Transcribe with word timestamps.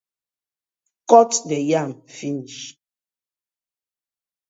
Kot 1.09 1.31
de 1.49 1.59
yam 1.69 1.91
finish. 2.17 2.61